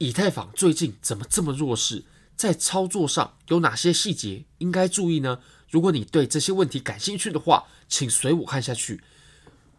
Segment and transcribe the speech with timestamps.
[0.00, 2.04] 以太坊最近怎么这么弱势？
[2.34, 5.40] 在操作上有哪些细节应该注意呢？
[5.68, 9.02] 如果你对这些问题感兴趣的话，请随我看下去。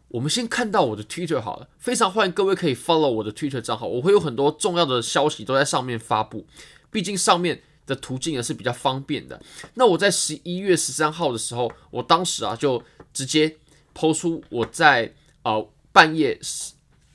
[0.09, 6.45] 我们先看到我的 Twitter 好了，非常欢迎各位可以 follow 我的 Twitter 账号，我会有很多重要的消息都在上面发布。
[6.91, 9.41] 毕竟上面的途径也是比较方便的。
[9.73, 13.57] 那我在十一月十三号的时候，我当时啊就直接
[13.95, 15.11] po 出我在
[15.41, 16.37] 呃半夜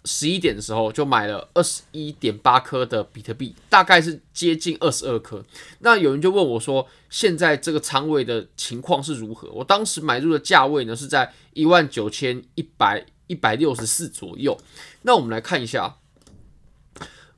[0.06, 5.44] 十一点的时候就买了二十一点八颗的比特币，大概是接近二十二颗。
[5.80, 9.50] 那有人就问我说，现在这个仓位的情况是如何？
[9.50, 14.56] 我当时买入的价位呢是在一万九千一百一百六十四左右。
[15.02, 15.96] 那我们来看一下，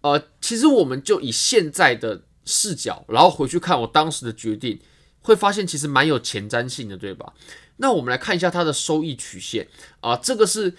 [0.02, 4.78] 呃，其实我们就以现在的视角，然后回去看我当时的决定，
[5.22, 7.32] 会发现其实蛮有前瞻性的，对吧？
[7.78, 9.66] 那我们来看一下它的收益曲线
[10.00, 10.74] 啊，这个是。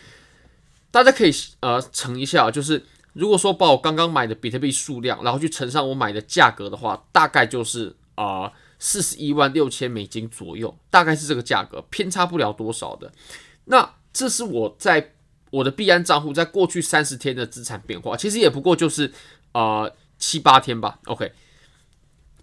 [0.92, 13.12] 大家可以呃乘一下，就是如果说把我刚刚买的比特币数量，然后去乘上我买的价格的话，大概就是啊四十一万六千美金左右，大概是这个价格，偏差不了多少的。
[13.66, 15.14] 那这是我在
[15.52, 19.12] 我的币安账户在过去三十天的资产变化，其实也不过就是
[19.52, 21.00] 啊七八天吧。
[21.06, 21.32] OK，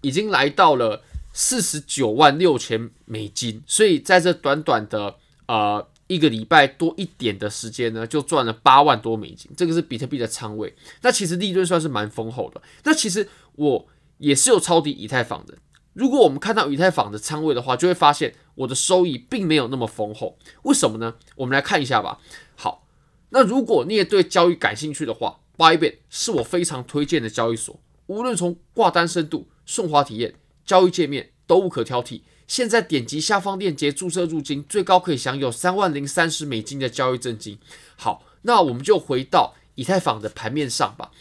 [0.01, 5.15] 已经来到了四十九万六千美金，所以在这短短的。
[5.47, 10.73] 呃一个礼拜多一点的时间呢，就赚了八万多美金，这个是比特币的仓位。
[11.01, 12.61] 那其实利润算是蛮丰厚的。
[12.83, 15.55] 那其实我也是有抄底以太坊的。
[15.93, 20.37] 如果我们看到以太坊的仓位的话，就会发现我的收益并没有那么丰厚。
[20.63, 21.15] 为什么呢？
[21.35, 22.19] 我们来看一下吧。
[22.55, 22.87] 好，
[23.29, 27.79] 那如果你也对交易感兴趣的话，Bybit 是我非常推荐的交易所。
[28.05, 32.21] 无论从挂单深度、顺滑体验、交易界面都无可挑剔。
[32.47, 37.59] 现在点击下方链接注册入金，最高可以享有三万零三十美金的交易赠金。
[37.97, 41.11] 好，那我们就回到以太坊的盘面上吧。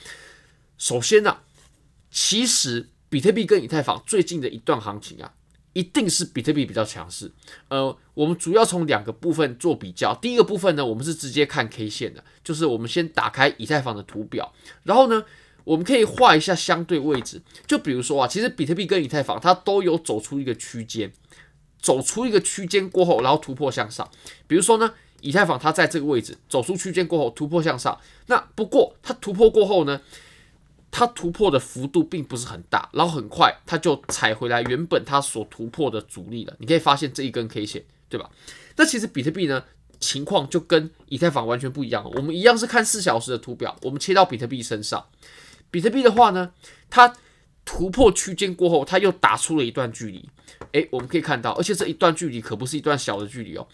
[0.78, 1.38] 首先呢、
[2.10, 5.34] 其实比特币跟以太坊最近的一段行情啊，
[5.72, 7.32] 一定是比特币比较强势。
[7.68, 10.14] 呃，我们主要从两个部分做比较。
[10.14, 14.52] 第一个部分呢，我们是直接看 K 线的，就是我们先打开以太坊的图表，
[14.84, 15.24] 然后呢。
[15.66, 21.12] 我们可以画一下相对位置，就比如说啊，其实比特币跟以太坊它都有走出一个区间，
[21.80, 24.08] 走出一个区间过后，然后突破向上。
[24.46, 30.00] 比如说呢，以太坊它在这个位置走出区间过后突破向上，那不过它突破过后呢，
[30.92, 36.54] 它突破的幅度并不是很大，然后很快它就踩回来原本它所突破的阻力了。
[36.60, 38.30] 你可以发现这一根 K 线，对吧？
[38.76, 39.64] 那其实比特币呢，
[39.98, 42.08] 情况就跟以太坊完全不一样。
[42.14, 45.04] 我们一样是看四小时的图表，我们切到比特币身上。
[45.70, 46.52] 比特币的话呢，
[46.88, 47.14] 它
[47.64, 50.28] 突破区间过后，它又打出了一段距离。
[50.72, 53.66] 诶，我们可以看到，而且这一段距离可不是一段小的距离哦。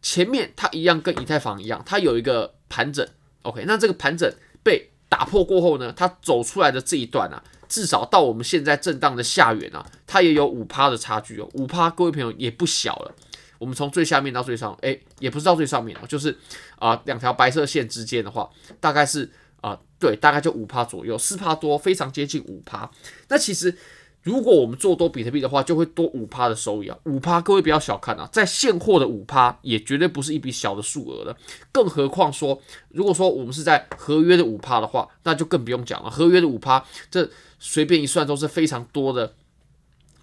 [0.00, 3.06] 前面它一样跟以太坊一样，它有一个盘整。
[3.42, 4.32] OK，那这个盘整
[4.62, 11.48] 被打破过后呢，它走出来的这一段啊，至少到我们现在震荡的下缘啊，它也有五趴的差距哦。
[11.52, 13.14] 五趴，各位朋友也不小了。
[13.58, 16.36] 我们从最下面到最上，诶，也不是到最上面哦，就是
[16.78, 18.48] 啊，两条白色线之间的话，
[18.80, 19.30] 大概是。
[19.64, 22.90] 啊、对，大概就五趴左右，四趴多，非常接近五趴。
[23.28, 23.74] 那其实，
[24.22, 26.98] 如果我们做多比特币的话，就会多五趴的收益啊。
[27.04, 31.34] 五趴，各位不要小看啊，在现货的五趴也绝对不是一笔小的数额了。
[31.72, 32.60] 更何况说，
[32.90, 36.10] 如果说我们是在合约的五趴的话，那就更不用讲了。
[36.10, 39.32] 合约的五趴，这随便一算都是非常多的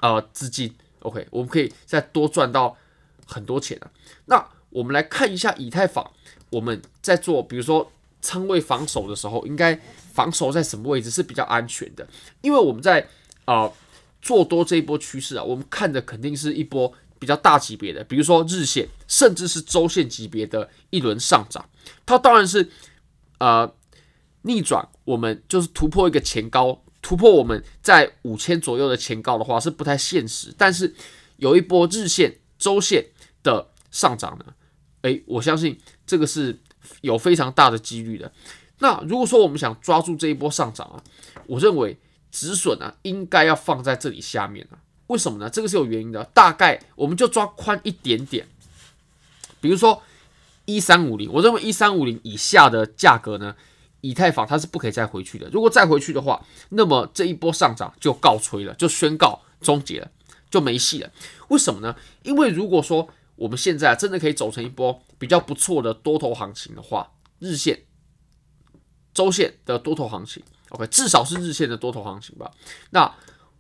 [0.01, 0.71] 呃资金。
[0.99, 2.77] OK，我们可以再多赚到
[3.25, 3.89] 很多钱啊。
[4.25, 6.11] 那我们来看一下以太坊，
[6.51, 7.91] 我们在做，比如说。
[8.21, 9.77] 仓位防守的时候，应该
[10.13, 12.07] 防守在什么位置是比较安全的？
[12.41, 13.07] 因为我们在、
[13.45, 13.71] 呃、
[14.21, 21.67] 做多这一波趋势啊，我们看的肯定是一波比较大级别的，比如说日线，甚至是周线级别的一轮上涨。
[22.05, 22.69] 它当然是
[23.39, 23.73] 呃
[24.43, 30.53] 逆转，我们就是突破一个前高，突破我们在五千左右的前高的话是不太现实。
[30.57, 30.93] 但是
[31.37, 33.05] 有一波日线、周线
[33.41, 34.45] 的上涨呢，
[35.01, 36.59] 诶，我相信这个是。
[37.01, 38.31] 有非常大的几率的。
[38.79, 41.03] 那如果说我们想抓住这一波上涨啊，
[41.47, 41.97] 我认为
[42.31, 44.79] 止损啊应该要放在这里下面啊。
[45.07, 45.49] 为什么呢？
[45.49, 46.23] 这个是有原因的。
[46.33, 48.47] 大概我们就抓宽一点点，
[49.59, 50.01] 比如说
[50.63, 53.55] 一三五零，我认为一三五零以下的价格呢，
[53.99, 55.49] 以太坊它是不可以再回去的。
[55.51, 60.09] 如果再回去的话，那么这一波上涨就告吹了，就宣告终结了，
[60.49, 61.11] 就没戏了。
[61.49, 61.95] 为什么呢？
[62.23, 67.79] 因为如果说我们现在真的可以走成一波比较不错的多头行情的话，日线、
[69.13, 72.49] 周线的多头行情，OK，至少是日线的多头行情吧。
[72.89, 73.13] 那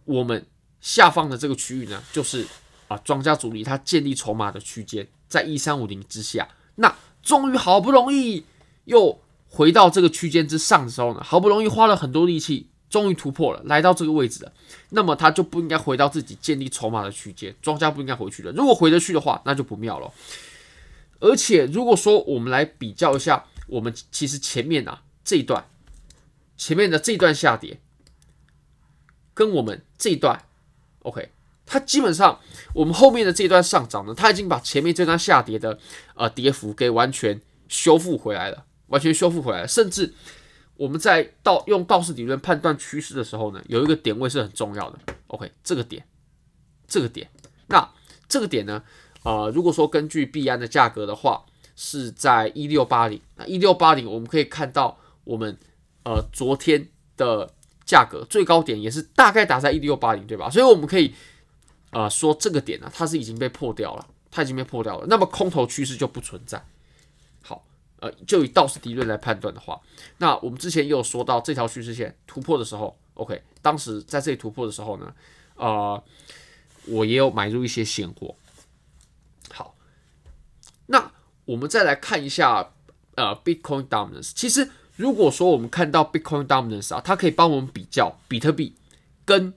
[0.05, 0.43] 我们
[0.81, 2.47] 下方的这个区域呢，就是
[2.87, 6.49] 啊庄家主力他建立筹码的区间，在一三五零之下。
[6.77, 8.43] 那终于好不容易
[8.85, 14.51] 又回到这个区间之上的时候呢，好不容易花了很多力气终于突破了，来到这个位置了，
[14.89, 18.51] 那么它就不应该回到自己建立筹码的区间，庄家不应该回去的。
[18.53, 20.11] 如果回得去的话，那就不妙了。
[21.21, 25.65] 而且如果说我们来比较一下，我们其实前面啊这一段，
[26.57, 27.79] 前面的这一段下跌，
[29.33, 30.43] 跟我们这一段
[31.03, 31.29] ，OK，
[31.65, 32.41] 它基本上
[32.73, 35.79] 我们后面的这一段上涨呢，它已经把前面这段下跌的
[36.15, 37.39] 呃跌幅给完全
[37.69, 40.13] 修复回来了，完全修复回来了，甚至。
[40.77, 44.97] 我们在道用道氏理论判断趋势的时候呢，有一个点位是很重要的。
[45.27, 46.03] OK，这个点，
[46.87, 47.29] 这个点，
[47.67, 47.87] 那
[48.27, 48.81] 这个点呢，
[49.23, 51.45] 呃，如果说根据币安的价格的话，
[51.75, 53.19] 是在一六八零。
[53.35, 55.57] 那一六八零，我们可以看到我们
[56.03, 56.87] 呃昨天
[57.17, 57.51] 的
[57.85, 60.49] 价格最高点也是大概打在一六八零，对吧？
[60.49, 61.13] 所以我们可以
[61.91, 65.05] 呃说这个点呢，它是已经被破掉了，它已经被破掉了。
[65.07, 66.63] 那么空头趋势就不存在。
[67.43, 67.63] 好
[67.99, 69.79] 呃，就以道氏理论来判断的话，
[70.17, 75.13] 那我们之前也有说到这条趋势线突破的时候，OK，当时在这里突破的时候呢，
[75.55, 76.03] 呃，
[76.87, 78.35] 我也有买入一些现货。
[80.91, 81.11] 那
[81.45, 82.71] 我们再来看一下
[83.15, 84.31] 呃，Bitcoin Dominance。
[84.35, 88.75] 其实如果说我们看到 Bitcoin Dominance 啊，它可以帮我们比较比特币
[89.25, 89.53] 跟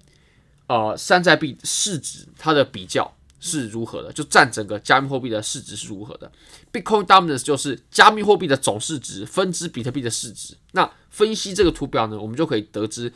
[0.66, 3.14] 呃山寨币市值它的比较。
[3.46, 4.10] 是如何的？
[4.10, 6.32] 就占整个加密货币的市值是如何的
[6.72, 10.56] ？Bitcoin Dominance 就是加密货币的总市值分之比特币的市值。
[10.72, 13.12] 那分析这个图表呢，我们就可以得知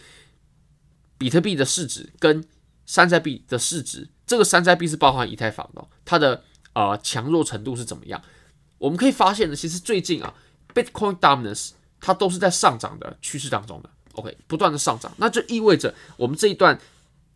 [1.17, 2.45] 比特币的市值跟
[2.85, 4.07] 山寨币的市值。
[4.27, 6.45] 这个山寨币是包含以太坊的，它的
[6.79, 8.23] 呃强弱程度是怎么样？
[8.79, 10.33] 我们可以发现呢，其实最近啊
[10.73, 11.71] ，Bitcoin Dominance
[12.01, 13.91] 它都是在上涨的趋势当中的。
[14.13, 16.79] OK，不断的上涨，那就意味着我们这一段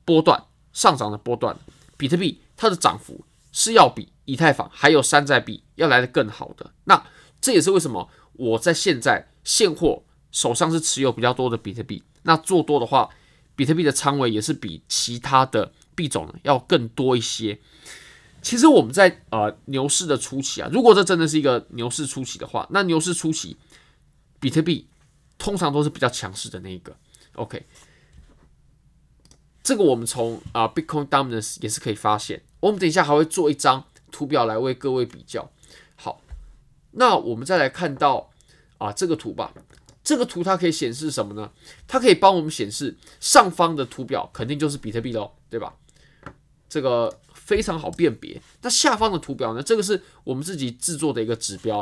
[0.04, 1.56] 波段上涨的波段，
[1.96, 2.40] 比特币。
[2.54, 7.04] 它的涨幅是要比以太坊还有山寨币要来得更好的，那
[7.40, 12.04] 这也是为什么我在现在现货手上是持有比较多的比特币。
[12.22, 13.10] 那做多的话，
[13.56, 17.58] 比特币的仓位也是比其他的币种要更多一些。
[18.42, 23.56] 其实我们在呃牛市的初期啊，如果这真的是一个牛市初期的话，那牛市初期
[24.40, 24.88] 比特币
[25.38, 26.94] 通常都是比较强势的那一个。
[27.36, 27.64] OK，
[29.62, 32.42] 这个我们从啊、Bitcoin Dominance 也是可以发现。
[32.60, 35.50] 我们等一下还会做一张图表来为各位比较。
[35.94, 36.20] 好，
[36.90, 38.30] 那我们再来看到
[38.78, 39.54] 啊这个图吧。
[40.04, 41.52] 这个图它可以显示什么呢？
[41.86, 45.76] 它可以帮我们显示上方的图表肯定就是比特币喽，对吧？
[46.72, 48.40] 这个非常好辨别。
[48.62, 49.62] 那下方的图表呢？
[49.62, 51.80] 这个是我们自己制作的一个指标，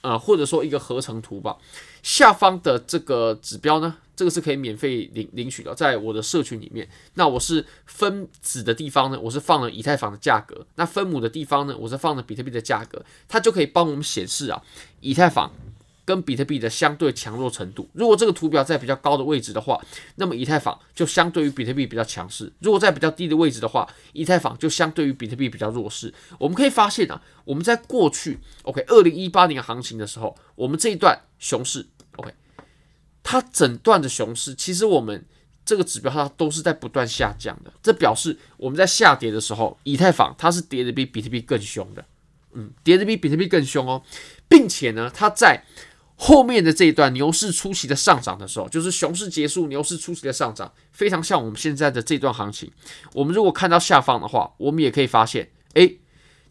[0.00, 1.58] 啊、呃，或者说一个合成图吧。
[2.02, 3.98] 下方的这个指标呢？
[4.16, 6.88] 这个是可以免费领领取的，在我的社群里面。
[7.14, 13.04] 那我是分子的地方呢，我是放了以太坊的价格；那分母的地方呢，我是放了比特币的价格。
[13.28, 14.62] 它就可以帮我们显示啊，
[15.00, 15.52] 以太坊
[16.04, 17.88] 跟比特币的相对强弱程度。
[17.92, 19.80] 如果这个图表在比较高的位置的话，
[20.16, 26.12] 那么以太坊就相对于比特币比较强势；如果在比较低的位置的话，以太坊就相对于比特币比较弱势。
[26.38, 32.32] 我们可以发现啊，我们在过去 OK 二零一八年行情的时候，我们这一段熊市 OK。
[33.24, 35.24] 它整段的熊市，其实我们
[35.64, 42.04] 这个指标它都是在不断下降的，这表示我们在下跌的时候，以太坊它是跌的比比特币更凶的，
[42.52, 44.02] 嗯，跌的比比特币更凶哦，
[44.48, 45.62] 并且呢，它在
[46.24, 52.70] 后面的这一段牛市初期的上涨的时候，就是熊市结束，牛市初期的上涨，非常像我们现在的这段行情。
[53.12, 55.98] 我们如果看到下方的话，我们也可以发现，诶，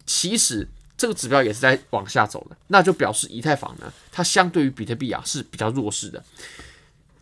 [0.04, 6.22] 其实这个指标也是在往下走的，那就表示以太坊呢，它相对于比特币啊是比较弱势的。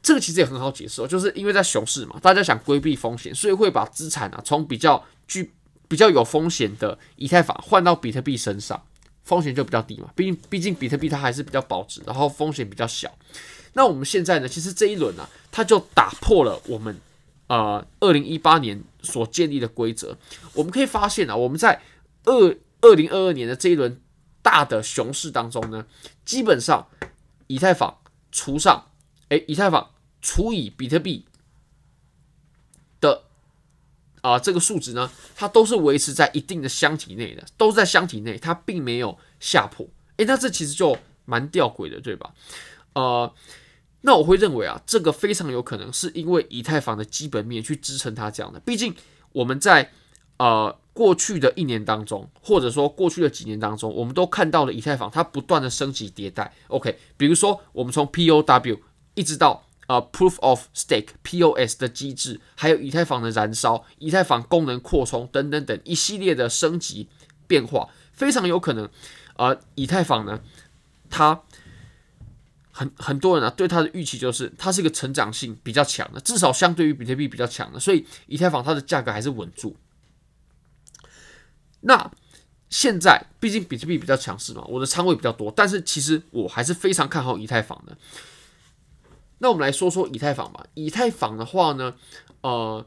[0.02, 5.52] 这个其实也很好解释哦，就是因为在熊市嘛，大家想规避风险，所以会把资产啊从比较具
[5.86, 8.82] 比较有风险的以太坊换到比特币身上，
[9.24, 10.10] 风险就比较低嘛。
[10.14, 13.12] 毕竟毕竟比特币它还是比较保值，然后风险比较小。
[13.74, 17.00] 那我们现在呢，其实这一轮呢、啊，它就打破了我们
[17.46, 20.16] 呃二零一八年所建立的规则。
[20.54, 21.80] 我们可以发现啊，我们在
[22.24, 24.00] 二二零二二年的这一轮
[24.42, 25.86] 大的熊市当中呢，
[26.24, 26.86] 基本上
[27.46, 27.98] 以太坊
[28.32, 28.86] 除上。
[29.28, 31.24] 诶，以太坊除以比特币
[34.20, 39.86] 啊、这个数值呢，它都是维持在一定的箱体内的，都是在箱体内，它并没有下破。
[40.16, 42.32] 诶，那这其实就蛮吊诡的，对吧？
[42.94, 43.32] 呃，
[44.02, 48.60] 那我会认为啊，这个非常有可能是因为以太坊的基本面去支撑它这样的。
[48.60, 48.94] 毕竟
[49.32, 49.90] 我们在
[50.38, 56.52] 呃过去的一年当中，或者说过去的几年当中，我们都看到了以太坊它不断的升级迭代。
[56.68, 58.80] OK，比如说我们从 POW。
[59.16, 67.08] 一直到呃，Proof of Stake POS 的机制，还有以太坊的燃烧、以太坊功能扩充等等等一系列的升级
[67.48, 68.88] 变化，非常有可能，
[69.36, 70.40] 呃，以太坊呢，
[71.10, 71.42] 它
[72.70, 79.76] 很很多人啊对它的预期就是它是一个成长性比较强的，至少相对于比特币比较强的，所以以太坊它的价格还是稳住。
[81.80, 82.08] 那
[82.68, 87.98] 现在毕竟比特币比较强势嘛，我的仓位比较多，但是其实我还是非常看好以太坊的。
[89.42, 90.66] 那我们来说说以太坊吧。
[90.74, 91.96] 以太坊的话呢，
[92.42, 92.86] 呃，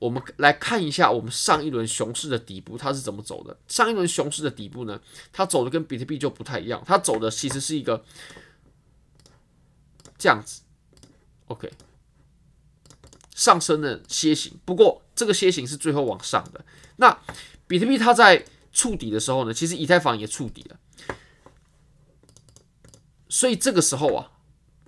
[0.00, 3.56] 我们来看一下我们上一轮熊市的底部它是怎么走的。
[3.68, 5.00] 上一轮熊市的底部呢，
[5.32, 8.04] 它走的跟比特币就不太一样，它走的其实是一个
[10.18, 10.62] 这样子
[11.46, 11.70] ，OK，
[13.32, 14.58] 上升的楔形。
[14.64, 16.64] 不过这个楔形是最后往上的。
[16.96, 17.16] 那
[17.68, 20.80] 比特币它在触底的时候呢，其实以太坊也触底了。
[23.28, 24.32] 所以这个时候啊。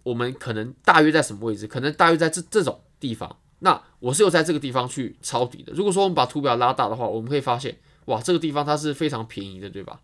[0.03, 1.67] 我们可能大约在什么位置？
[1.67, 3.39] 可能大约在这这种地方。
[3.61, 5.73] 那我是有在这个地方去抄底的。
[5.73, 10.01] 如果说我们把图表拉大的话，我们可以发现，哇，这个地方它是非常便宜的，对吧？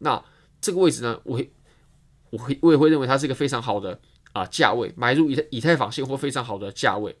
[0.00, 0.20] 那
[0.60, 1.40] 这个位置呢，我，
[2.30, 4.00] 我会，我也会认为它是一个非常好的
[4.32, 7.16] 啊价位，买入以太以太坊现货非常好的价位。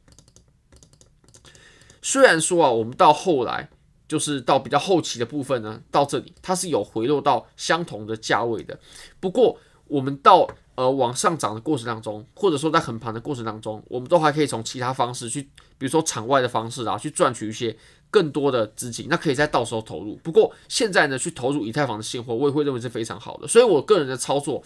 [2.02, 3.70] 虽然说啊，我们到后来
[4.08, 8.80] 就是到比较后期的部分呢，到这里它是有回落到相同的价位的。
[9.20, 9.56] 不过
[9.86, 15.42] 我们到呃，往上涨的过程当中，或者说在横盘的过程当中，我们都还可以从其他方式去，
[15.76, 17.76] 比如说场外的方式啊，去赚取一些
[18.10, 20.16] 更多的资金，那可以在到时候投入。
[20.22, 23.46] 不过现在呢，去投入以太坊的现货，我也会认为是非常好的。
[23.46, 24.62] 所以我个人的操作，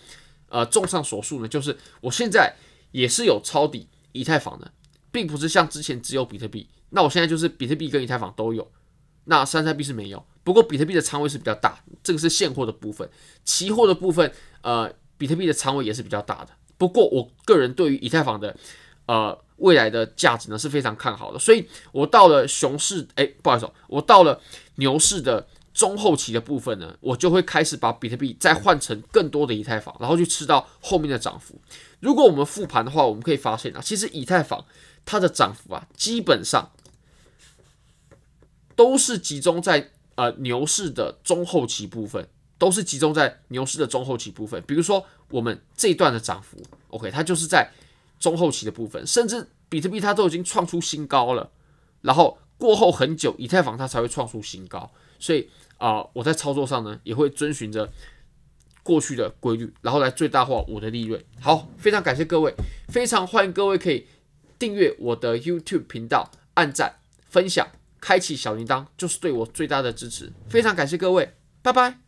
[0.49, 2.55] 呃，综上所述呢，就是我现在
[2.93, 4.71] 也是有抄底以太坊的，
[5.11, 6.69] 并不是像之前只有比特币。
[6.91, 8.71] 那我现在就是比特币跟以太坊都有，
[9.25, 10.25] 那山寨币是没有。
[10.45, 13.11] 不过比特币的仓位是比较大，这个是现货的部分，
[13.45, 14.33] 期货的部分，
[14.63, 14.95] 呃。
[15.19, 18.57] 比特币的仓位也是比较大的，不过我个人对于以太坊的
[19.07, 24.41] 呃未来的价值呢是非常看好的，所以我到了熊市，哎，不好意思，我到了
[24.77, 31.59] 牛市的中后期的部分呢，我就会开始把比特币再换成更多的以太坊，然后去吃到后面的涨幅。
[32.01, 34.65] 如果我们复盘的话，我们可以发现啊，其实以太坊
[35.05, 36.71] 它的涨幅啊，基本上
[38.75, 42.29] 都是集中在呃牛市的中后期部分。
[42.59, 46.57] 都是集中在牛市的中后期部分，比如说我们这一段的涨幅
[46.89, 47.71] ，OK，它就是在
[48.19, 51.51] 中后期的部分，甚至比特币它都已经创出新高了，
[52.01, 55.49] 然后过后很久，以太坊它才会创出新高，所以
[55.79, 57.93] 啊、我在操作上呢也会遵循着
[58.83, 61.23] 过去的规律，然后来最大化我的利润。
[61.39, 62.55] 好，非常感谢各位，
[62.89, 64.07] 非常欢迎各位可以
[64.59, 66.97] 订阅我的 YouTube 频道，按赞、
[67.29, 67.69] 分享、
[68.01, 70.33] 开启小铃铛，就是对我最大的支持。
[70.49, 72.06] 非常感谢各位，拜拜。